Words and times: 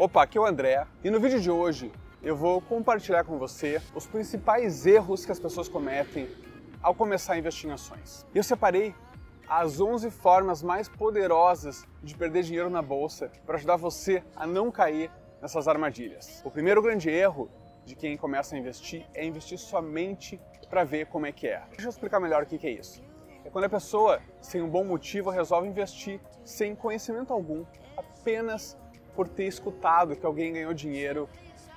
Opa, 0.00 0.22
aqui 0.22 0.38
é 0.38 0.40
o 0.40 0.46
André 0.46 0.86
e 1.04 1.10
no 1.10 1.20
vídeo 1.20 1.38
de 1.38 1.50
hoje 1.50 1.92
eu 2.22 2.34
vou 2.34 2.62
compartilhar 2.62 3.22
com 3.22 3.36
você 3.36 3.82
os 3.94 4.06
principais 4.06 4.86
erros 4.86 5.26
que 5.26 5.30
as 5.30 5.38
pessoas 5.38 5.68
cometem 5.68 6.26
ao 6.82 6.94
começar 6.94 7.34
a 7.34 7.38
investir 7.38 7.68
em 7.68 7.74
ações. 7.74 8.24
Eu 8.34 8.42
separei 8.42 8.94
as 9.46 9.78
11 9.78 10.10
formas 10.10 10.62
mais 10.62 10.88
poderosas 10.88 11.84
de 12.02 12.16
perder 12.16 12.44
dinheiro 12.44 12.70
na 12.70 12.80
bolsa 12.80 13.30
para 13.44 13.56
ajudar 13.56 13.76
você 13.76 14.24
a 14.34 14.46
não 14.46 14.70
cair 14.70 15.10
nessas 15.42 15.68
armadilhas. 15.68 16.40
O 16.46 16.50
primeiro 16.50 16.80
grande 16.80 17.10
erro 17.10 17.50
de 17.84 17.94
quem 17.94 18.16
começa 18.16 18.56
a 18.56 18.58
investir 18.58 19.06
é 19.12 19.22
investir 19.26 19.58
somente 19.58 20.40
para 20.70 20.82
ver 20.82 21.08
como 21.08 21.26
é 21.26 21.32
que 21.32 21.46
é. 21.46 21.62
Deixa 21.72 21.84
eu 21.84 21.90
explicar 21.90 22.20
melhor 22.20 22.44
o 22.44 22.46
que 22.46 22.66
é 22.66 22.70
isso. 22.70 23.02
É 23.44 23.50
quando 23.50 23.64
a 23.64 23.68
pessoa, 23.68 24.22
sem 24.40 24.62
um 24.62 24.68
bom 24.70 24.82
motivo, 24.82 25.28
resolve 25.28 25.68
investir 25.68 26.22
sem 26.42 26.74
conhecimento 26.74 27.34
algum, 27.34 27.66
apenas 27.98 28.79
por 29.14 29.28
ter 29.28 29.46
escutado 29.46 30.16
que 30.16 30.24
alguém 30.24 30.52
ganhou 30.52 30.74
dinheiro 30.74 31.28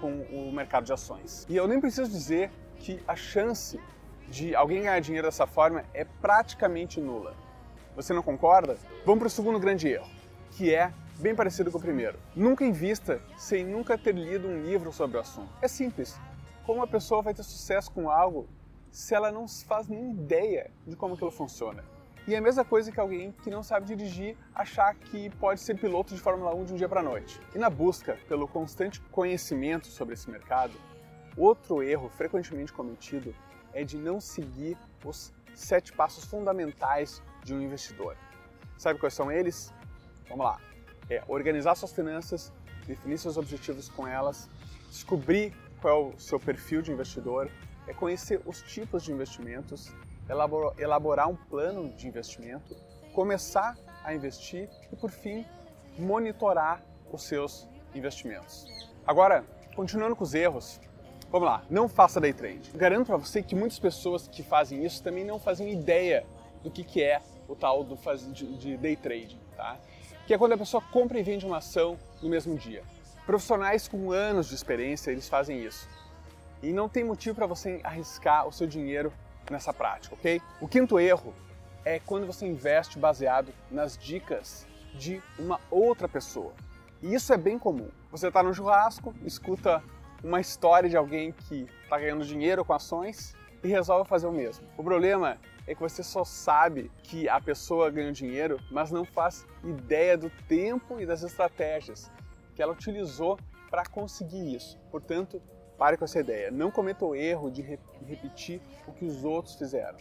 com 0.00 0.10
o 0.30 0.52
mercado 0.52 0.84
de 0.84 0.92
ações. 0.92 1.46
E 1.48 1.56
eu 1.56 1.66
nem 1.66 1.80
preciso 1.80 2.10
dizer 2.10 2.50
que 2.76 3.00
a 3.06 3.16
chance 3.16 3.80
de 4.28 4.54
alguém 4.54 4.82
ganhar 4.82 5.00
dinheiro 5.00 5.26
dessa 5.26 5.46
forma 5.46 5.84
é 5.92 6.04
praticamente 6.04 7.00
nula. 7.00 7.34
Você 7.96 8.12
não 8.12 8.22
concorda? 8.22 8.76
Vamos 9.04 9.18
para 9.18 9.26
o 9.26 9.30
segundo 9.30 9.58
grande 9.58 9.88
erro, 9.88 10.08
que 10.52 10.72
é 10.72 10.92
bem 11.18 11.34
parecido 11.34 11.70
com 11.70 11.78
o 11.78 11.80
primeiro. 11.80 12.18
Nunca 12.34 12.64
invista 12.64 13.20
sem 13.36 13.64
nunca 13.64 13.98
ter 13.98 14.14
lido 14.14 14.46
um 14.46 14.62
livro 14.62 14.92
sobre 14.92 15.16
o 15.16 15.20
assunto. 15.20 15.50
É 15.60 15.66
simples. 15.66 16.16
Como 16.64 16.78
uma 16.78 16.86
pessoa 16.86 17.22
vai 17.22 17.34
ter 17.34 17.42
sucesso 17.42 17.90
com 17.90 18.08
algo 18.08 18.48
se 18.90 19.14
ela 19.14 19.32
não 19.32 19.46
faz 19.48 19.88
nem 19.88 20.10
ideia 20.10 20.70
de 20.86 20.94
como 20.94 21.14
aquilo 21.14 21.30
funciona? 21.30 21.84
E 22.28 22.34
é 22.34 22.36
a 22.36 22.42
mesma 22.42 22.62
coisa 22.62 22.92
que 22.92 23.00
alguém 23.00 23.32
que 23.42 23.48
não 23.48 23.62
sabe 23.62 23.86
dirigir 23.86 24.36
achar 24.54 24.94
que 24.94 25.30
pode 25.36 25.62
ser 25.62 25.78
piloto 25.78 26.14
de 26.14 26.20
Fórmula 26.20 26.54
1 26.54 26.64
de 26.66 26.72
um 26.74 26.76
dia 26.76 26.86
para 26.86 27.02
noite. 27.02 27.40
E 27.54 27.58
na 27.58 27.70
busca 27.70 28.18
pelo 28.28 28.46
constante 28.46 29.00
conhecimento 29.10 29.86
sobre 29.86 30.12
esse 30.12 30.30
mercado, 30.30 30.74
outro 31.38 31.82
erro 31.82 32.10
frequentemente 32.10 32.70
cometido 32.70 33.34
é 33.72 33.82
de 33.82 33.96
não 33.96 34.20
seguir 34.20 34.76
os 35.02 35.32
sete 35.54 35.90
passos 35.94 36.26
fundamentais 36.26 37.22
de 37.42 37.54
um 37.54 37.62
investidor. 37.62 38.14
Sabe 38.76 39.00
quais 39.00 39.14
são 39.14 39.32
eles? 39.32 39.72
Vamos 40.28 40.44
lá. 40.44 40.60
É 41.08 41.22
organizar 41.28 41.76
suas 41.76 41.94
finanças, 41.94 42.52
definir 42.86 43.16
seus 43.16 43.38
objetivos 43.38 43.88
com 43.88 44.06
elas, 44.06 44.50
descobrir 44.90 45.56
qual 45.80 46.12
é 46.12 46.14
o 46.14 46.18
seu 46.18 46.38
perfil 46.38 46.82
de 46.82 46.92
investidor, 46.92 47.50
é 47.86 47.94
conhecer 47.94 48.42
os 48.44 48.60
tipos 48.60 49.02
de 49.02 49.12
investimentos, 49.12 49.90
elaborar 50.28 51.28
um 51.28 51.36
plano 51.36 51.88
de 51.90 52.06
investimento, 52.06 52.76
começar 53.12 53.76
a 54.04 54.14
investir 54.14 54.68
e, 54.92 54.96
por 54.96 55.10
fim, 55.10 55.44
monitorar 55.98 56.82
os 57.10 57.22
seus 57.22 57.68
investimentos. 57.94 58.66
Agora, 59.06 59.44
continuando 59.74 60.14
com 60.14 60.24
os 60.24 60.34
erros, 60.34 60.80
vamos 61.30 61.48
lá, 61.48 61.62
não 61.70 61.88
faça 61.88 62.20
day 62.20 62.32
trade. 62.32 62.70
Garanto 62.74 63.06
para 63.06 63.16
você 63.16 63.42
que 63.42 63.54
muitas 63.54 63.78
pessoas 63.78 64.28
que 64.28 64.42
fazem 64.42 64.84
isso 64.84 65.02
também 65.02 65.24
não 65.24 65.38
fazem 65.38 65.72
ideia 65.72 66.26
do 66.62 66.70
que, 66.70 66.84
que 66.84 67.02
é 67.02 67.20
o 67.48 67.56
tal 67.56 67.82
do 67.82 67.96
de 68.34 68.76
day 68.76 68.96
trade, 68.96 69.40
tá? 69.56 69.78
Que 70.26 70.34
é 70.34 70.38
quando 70.38 70.52
a 70.52 70.58
pessoa 70.58 70.82
compra 70.92 71.18
e 71.18 71.22
vende 71.22 71.46
uma 71.46 71.58
ação 71.58 71.98
no 72.22 72.28
mesmo 72.28 72.56
dia. 72.56 72.82
Profissionais 73.24 73.88
com 73.88 74.12
anos 74.12 74.48
de 74.48 74.54
experiência, 74.54 75.10
eles 75.10 75.28
fazem 75.28 75.64
isso. 75.64 75.88
E 76.62 76.72
não 76.72 76.88
tem 76.88 77.04
motivo 77.04 77.34
para 77.34 77.46
você 77.46 77.80
arriscar 77.82 78.46
o 78.46 78.52
seu 78.52 78.66
dinheiro 78.66 79.12
nessa 79.50 79.72
prática, 79.72 80.14
ok? 80.14 80.40
O 80.60 80.68
quinto 80.68 80.98
erro 80.98 81.34
é 81.84 81.98
quando 81.98 82.26
você 82.26 82.46
investe 82.46 82.98
baseado 82.98 83.52
nas 83.70 83.96
dicas 83.96 84.66
de 84.94 85.22
uma 85.38 85.60
outra 85.70 86.08
pessoa. 86.08 86.52
E 87.02 87.14
isso 87.14 87.32
é 87.32 87.36
bem 87.36 87.58
comum. 87.58 87.88
Você 88.10 88.28
está 88.28 88.42
no 88.42 88.52
churrasco, 88.52 89.14
escuta 89.24 89.82
uma 90.22 90.40
história 90.40 90.88
de 90.88 90.96
alguém 90.96 91.32
que 91.32 91.68
está 91.82 91.98
ganhando 91.98 92.24
dinheiro 92.24 92.64
com 92.64 92.72
ações 92.72 93.36
e 93.62 93.68
resolve 93.68 94.08
fazer 94.08 94.26
o 94.26 94.32
mesmo. 94.32 94.66
O 94.76 94.82
problema 94.82 95.38
é 95.66 95.74
que 95.74 95.80
você 95.80 96.02
só 96.02 96.24
sabe 96.24 96.90
que 97.02 97.28
a 97.28 97.40
pessoa 97.40 97.90
ganhou 97.90 98.12
dinheiro, 98.12 98.58
mas 98.70 98.90
não 98.90 99.04
faz 99.04 99.46
ideia 99.62 100.16
do 100.16 100.30
tempo 100.48 101.00
e 101.00 101.06
das 101.06 101.22
estratégias 101.22 102.10
que 102.54 102.62
ela 102.62 102.72
utilizou 102.72 103.38
para 103.70 103.84
conseguir 103.84 104.54
isso. 104.54 104.78
Portanto, 104.90 105.40
Pare 105.78 105.96
com 105.96 106.04
essa 106.04 106.18
ideia. 106.18 106.50
Não 106.50 106.72
cometa 106.72 107.04
o 107.04 107.14
erro 107.14 107.50
de 107.52 107.62
repetir 107.62 108.60
o 108.86 108.92
que 108.92 109.04
os 109.04 109.24
outros 109.24 109.54
fizeram. 109.54 109.96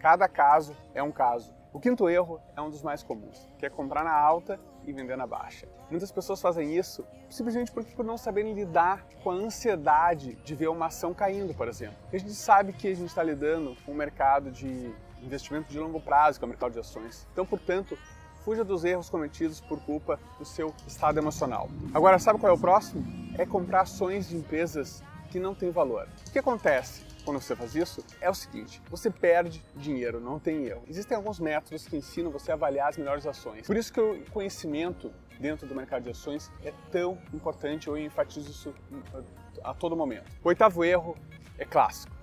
Cada 0.00 0.28
caso 0.28 0.76
é 0.92 1.00
um 1.00 1.12
caso. 1.12 1.54
O 1.72 1.78
quinto 1.78 2.08
erro 2.08 2.40
é 2.56 2.60
um 2.60 2.68
dos 2.68 2.82
mais 2.82 3.04
comuns, 3.04 3.48
que 3.56 3.64
é 3.64 3.70
comprar 3.70 4.02
na 4.02 4.12
alta 4.12 4.58
e 4.84 4.92
vender 4.92 5.16
na 5.16 5.28
baixa. 5.28 5.68
Muitas 5.88 6.10
pessoas 6.10 6.40
fazem 6.40 6.76
isso 6.76 7.06
simplesmente 7.28 7.70
porque 7.70 7.94
por 7.94 8.04
não 8.04 8.18
saberem 8.18 8.54
lidar 8.54 9.06
com 9.22 9.30
a 9.30 9.34
ansiedade 9.34 10.34
de 10.44 10.54
ver 10.56 10.68
uma 10.68 10.86
ação 10.86 11.14
caindo, 11.14 11.54
por 11.54 11.68
exemplo. 11.68 11.96
A 12.12 12.18
gente 12.18 12.34
sabe 12.34 12.72
que 12.72 12.88
a 12.88 12.94
gente 12.94 13.08
está 13.08 13.22
lidando 13.22 13.76
com 13.86 13.92
um 13.92 13.94
mercado 13.94 14.50
de 14.50 14.92
investimento 15.22 15.70
de 15.70 15.78
longo 15.78 16.00
prazo, 16.00 16.40
que 16.40 16.44
é 16.44 16.46
o 16.46 16.48
mercado 16.48 16.72
de 16.72 16.80
ações. 16.80 17.24
Então, 17.32 17.46
portanto, 17.46 17.96
fuja 18.44 18.64
dos 18.64 18.84
erros 18.84 19.08
cometidos 19.08 19.60
por 19.60 19.80
culpa 19.82 20.18
do 20.38 20.44
seu 20.44 20.74
estado 20.88 21.18
emocional. 21.18 21.68
Agora, 21.94 22.18
sabe 22.18 22.40
qual 22.40 22.50
é 22.50 22.54
o 22.54 22.58
próximo? 22.58 23.04
É 23.38 23.46
comprar 23.46 23.82
ações 23.82 24.28
de 24.28 24.36
empresas 24.36 25.04
que 25.30 25.40
não 25.40 25.54
tem 25.54 25.70
valor. 25.70 26.08
O 26.28 26.32
que 26.32 26.38
acontece? 26.38 27.10
quando 27.24 27.40
você 27.40 27.54
faz 27.54 27.74
isso 27.74 28.04
é 28.20 28.28
o 28.28 28.34
seguinte: 28.34 28.82
você 28.90 29.10
perde 29.10 29.64
dinheiro, 29.76 30.20
não 30.20 30.38
tem 30.38 30.64
erro. 30.64 30.82
Existem 30.88 31.16
alguns 31.16 31.38
métodos 31.38 31.86
que 31.86 31.96
ensinam 31.96 32.30
você 32.30 32.50
a 32.50 32.54
avaliar 32.54 32.88
as 32.88 32.96
melhores 32.96 33.26
ações. 33.26 33.66
Por 33.66 33.76
isso 33.76 33.92
que 33.92 34.00
o 34.00 34.24
conhecimento 34.30 35.12
dentro 35.38 35.66
do 35.66 35.74
mercado 35.74 36.02
de 36.02 36.10
ações 36.10 36.50
é 36.64 36.72
tão 36.90 37.18
importante, 37.32 37.88
eu 37.88 37.96
enfatizo 37.96 38.50
isso 38.50 38.74
a 39.62 39.72
todo 39.72 39.96
momento. 39.96 40.30
O 40.42 40.48
oitavo 40.48 40.84
erro 40.84 41.16
é 41.58 41.64
clássico, 41.64 42.14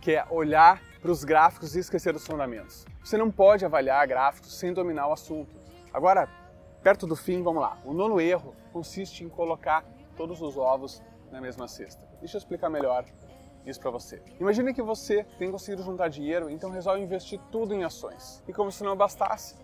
que 0.00 0.12
é 0.12 0.26
olhar 0.30 0.82
para 1.00 1.10
os 1.10 1.24
gráficos 1.24 1.74
e 1.74 1.78
esquecer 1.78 2.12
dos 2.12 2.26
fundamentos. 2.26 2.84
Você 3.02 3.16
não 3.16 3.30
pode 3.30 3.64
avaliar 3.64 4.06
gráficos 4.06 4.58
sem 4.58 4.72
dominar 4.72 5.06
o 5.08 5.12
assunto. 5.12 5.54
Agora, 5.92 6.28
perto 6.82 7.06
do 7.06 7.16
fim, 7.16 7.42
vamos 7.42 7.62
lá. 7.62 7.78
O 7.84 7.94
nono 7.94 8.20
erro 8.20 8.54
consiste 8.72 9.24
em 9.24 9.28
colocar 9.28 9.84
todos 10.16 10.42
os 10.42 10.56
ovos 10.58 11.02
na 11.30 11.40
mesma 11.40 11.68
cesta. 11.68 12.06
Deixa 12.20 12.36
eu 12.36 12.38
explicar 12.38 12.68
melhor 12.68 13.04
isso 13.66 13.80
para 13.80 13.90
você. 13.90 14.22
Imagine 14.40 14.72
que 14.72 14.82
você 14.82 15.24
tem 15.38 15.50
conseguido 15.50 15.82
juntar 15.82 16.08
dinheiro, 16.08 16.48
então 16.48 16.70
resolve 16.70 17.02
investir 17.02 17.40
tudo 17.50 17.74
em 17.74 17.84
ações. 17.84 18.42
E 18.48 18.52
como 18.52 18.72
se 18.72 18.82
não 18.82 18.96
bastasse, 18.96 19.54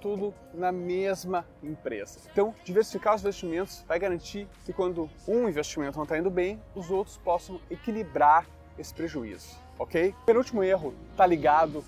tudo 0.00 0.34
na 0.54 0.72
mesma 0.72 1.46
empresa. 1.62 2.20
Então, 2.32 2.54
diversificar 2.64 3.14
os 3.14 3.20
investimentos 3.20 3.84
vai 3.86 3.98
garantir 3.98 4.48
que 4.64 4.72
quando 4.72 5.10
um 5.28 5.48
investimento 5.48 5.96
não 5.96 6.04
está 6.04 6.18
indo 6.18 6.30
bem, 6.30 6.60
os 6.74 6.90
outros 6.90 7.18
possam 7.18 7.60
equilibrar 7.70 8.46
esse 8.78 8.94
prejuízo, 8.94 9.56
ok? 9.78 10.14
O 10.22 10.24
penúltimo 10.24 10.64
erro 10.64 10.94
está 11.10 11.26
ligado 11.26 11.84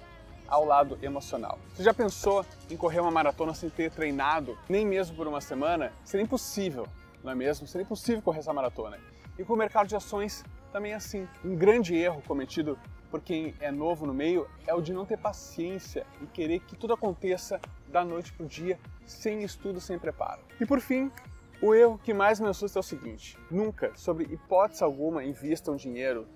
ao 0.47 0.65
lado 0.67 0.99
emocional. 1.01 1.59
Você 1.75 1.83
já 1.83 1.95
pensou 1.95 2.45
em 2.69 2.77
correr 2.77 3.01
uma 3.01 3.11
maratona 3.11 3.55
sem 3.55 3.71
ter 3.71 3.91
treinado, 3.91 4.59
nem 4.69 4.85
mesmo 4.85 5.17
por 5.17 5.27
uma 5.27 5.41
semana? 5.41 5.91
Seria 6.05 6.25
impossível, 6.25 6.87
não 7.25 7.33
é 7.33 7.35
mesmo? 7.35 7.67
Seria 7.67 7.85
impossível 7.85 8.21
correr 8.21 8.41
essa 8.41 8.53
maratona. 8.53 8.99
E 9.39 9.45
com 9.45 9.55
o 9.55 9.57
mercado 9.57 9.89
de 9.89 9.97
ações 9.97 10.45
também 10.73 10.93
é 10.93 10.95
assim. 10.95 11.29
Um 11.45 11.57
grande 11.57 11.95
erro 11.95 12.23
cometido 12.27 12.79
por 13.11 13.21
quem 13.21 13.55
é 13.61 13.71
novo 13.71 14.07
no 14.07 14.15
meio 14.15 14.49
é 14.67 14.75
o 14.75 14.81
de 14.81 14.93
não 14.93 15.05
ter 15.05 15.19
paciência 15.19 16.07
e 16.21 16.27
querer 16.27 16.61
que 16.61 16.77
tudo 16.77 16.95
aconteça 16.95 17.61
da 17.89 18.05
noite 18.05 18.33
para 18.33 18.45
o 18.45 18.49
dia, 18.49 18.79
sem 19.05 19.43
estudo, 19.43 19.81
sem 19.81 19.99
preparo. 19.99 20.41
E 20.59 20.65
por 20.65 20.81
fim, 20.81 21.11
o 21.61 21.75
erro 21.75 21.99
que 21.99 22.15
mais 22.15 22.41
me 22.41 22.49
assusta 22.49 22.79
é 22.79 22.81
o 22.81 22.83
seguinte: 22.83 23.39
nunca, 23.51 23.93
sobre 23.95 24.25
hipótese 24.25 24.83
alguma, 24.83 25.23
invista 25.23 25.71
um 25.71 25.77
dinheiro 25.77 26.27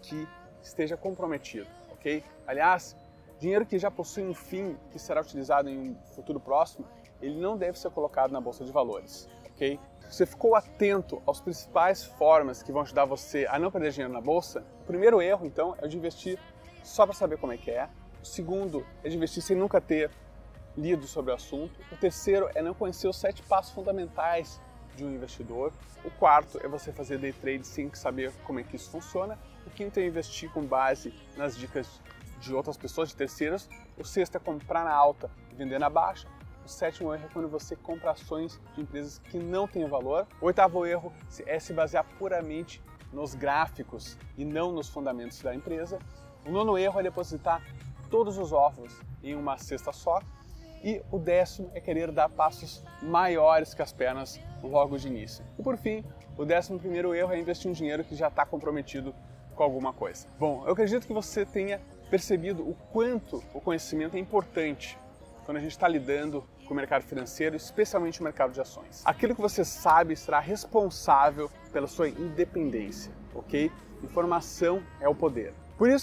que 0.00 0.26
esteja 0.62 0.96
comprometido, 0.96 1.68
ok? 1.92 2.24
Aliás, 2.46 2.96
dinheiro 3.38 3.66
que 3.66 3.78
já 3.78 3.90
possui 3.90 4.24
um 4.24 4.34
fim 4.34 4.76
que 4.90 4.98
será 4.98 5.20
utilizado 5.20 5.68
em 5.68 5.90
um 5.90 5.94
futuro 6.14 6.40
próximo, 6.40 6.86
ele 7.20 7.38
não 7.38 7.56
deve 7.56 7.78
ser 7.78 7.90
colocado 7.90 8.32
na 8.32 8.40
bolsa 8.40 8.64
de 8.64 8.72
valores, 8.72 9.28
você 10.12 10.26
ficou 10.26 10.54
atento 10.54 11.22
às 11.26 11.40
principais 11.40 12.04
formas 12.04 12.62
que 12.62 12.70
vão 12.70 12.82
ajudar 12.82 13.04
você 13.06 13.46
a 13.48 13.58
não 13.58 13.70
perder 13.70 13.92
dinheiro 13.92 14.12
na 14.12 14.20
bolsa, 14.20 14.64
o 14.82 14.84
primeiro 14.84 15.22
erro, 15.22 15.46
então, 15.46 15.74
é 15.80 15.86
o 15.86 15.88
de 15.88 15.96
investir 15.96 16.38
só 16.82 17.06
para 17.06 17.14
saber 17.14 17.38
como 17.38 17.52
é 17.52 17.56
que 17.56 17.70
é. 17.70 17.88
O 18.22 18.26
segundo 18.26 18.86
é 19.02 19.08
de 19.08 19.16
investir 19.16 19.42
sem 19.42 19.56
nunca 19.56 19.80
ter 19.80 20.10
lido 20.76 21.06
sobre 21.06 21.32
o 21.32 21.34
assunto. 21.34 21.80
O 21.90 21.96
terceiro 21.96 22.50
é 22.54 22.60
não 22.60 22.74
conhecer 22.74 23.08
os 23.08 23.16
sete 23.16 23.42
passos 23.42 23.72
fundamentais 23.72 24.60
de 24.94 25.04
um 25.04 25.10
investidor. 25.10 25.72
O 26.04 26.10
quarto 26.10 26.58
é 26.62 26.68
você 26.68 26.92
fazer 26.92 27.18
day 27.18 27.32
trade 27.32 27.66
sem 27.66 27.92
saber 27.94 28.32
como 28.44 28.60
é 28.60 28.62
que 28.62 28.76
isso 28.76 28.90
funciona. 28.90 29.38
O 29.66 29.70
quinto 29.70 29.98
é 29.98 30.06
investir 30.06 30.50
com 30.50 30.62
base 30.62 31.14
nas 31.36 31.56
dicas 31.56 32.00
de 32.38 32.52
outras 32.54 32.76
pessoas, 32.76 33.10
de 33.10 33.16
terceiras. 33.16 33.68
O 33.96 34.04
sexto 34.04 34.36
é 34.36 34.40
comprar 34.40 34.84
na 34.84 34.92
alta 34.92 35.30
e 35.50 35.54
vender 35.54 35.78
na 35.78 35.88
baixa. 35.88 36.28
O 36.64 36.68
sétimo 36.68 37.12
erro 37.12 37.24
é 37.24 37.28
quando 37.32 37.48
você 37.48 37.74
compra 37.74 38.12
ações 38.12 38.60
de 38.74 38.82
empresas 38.82 39.18
que 39.18 39.38
não 39.38 39.66
têm 39.66 39.86
valor. 39.88 40.26
O 40.40 40.46
oitavo 40.46 40.86
erro 40.86 41.12
é 41.46 41.58
se 41.58 41.72
basear 41.72 42.04
puramente 42.18 42.82
nos 43.12 43.34
gráficos 43.34 44.16
e 44.38 44.44
não 44.44 44.72
nos 44.72 44.88
fundamentos 44.88 45.40
da 45.42 45.54
empresa. 45.54 45.98
O 46.46 46.50
nono 46.50 46.78
erro 46.78 47.00
é 47.00 47.02
depositar 47.02 47.62
todos 48.08 48.38
os 48.38 48.52
ovos 48.52 49.00
em 49.22 49.34
uma 49.34 49.58
cesta 49.58 49.92
só. 49.92 50.20
E 50.84 51.02
o 51.10 51.18
décimo 51.18 51.70
é 51.74 51.80
querer 51.80 52.10
dar 52.10 52.28
passos 52.28 52.84
maiores 53.00 53.72
que 53.72 53.82
as 53.82 53.92
pernas 53.92 54.40
logo 54.62 54.98
de 54.98 55.08
início. 55.08 55.44
E 55.58 55.62
por 55.62 55.76
fim, 55.76 56.04
o 56.36 56.44
décimo 56.44 56.78
primeiro 56.78 57.14
erro 57.14 57.32
é 57.32 57.38
investir 57.38 57.70
um 57.70 57.74
dinheiro 57.74 58.02
que 58.02 58.16
já 58.16 58.28
está 58.28 58.44
comprometido 58.44 59.14
com 59.54 59.62
alguma 59.62 59.92
coisa. 59.92 60.26
Bom, 60.38 60.64
eu 60.66 60.72
acredito 60.72 61.06
que 61.06 61.12
você 61.12 61.44
tenha 61.44 61.80
percebido 62.10 62.68
o 62.68 62.74
quanto 62.92 63.42
o 63.54 63.60
conhecimento 63.60 64.16
é 64.16 64.20
importante 64.20 64.98
quando 65.44 65.56
a 65.58 65.60
gente 65.60 65.72
está 65.72 65.88
lidando 65.88 66.44
com 66.66 66.72
o 66.72 66.76
mercado 66.76 67.02
financeiro, 67.02 67.56
especialmente 67.56 68.20
o 68.20 68.24
mercado 68.24 68.52
de 68.52 68.60
ações. 68.60 69.02
Aquilo 69.04 69.34
que 69.34 69.40
você 69.40 69.64
sabe 69.64 70.16
será 70.16 70.40
responsável 70.40 71.50
pela 71.72 71.86
sua 71.86 72.08
independência, 72.08 73.12
ok? 73.34 73.70
Informação 74.02 74.82
é 75.00 75.08
o 75.08 75.14
poder. 75.14 75.52
Por 75.76 75.88
isso 75.88 76.00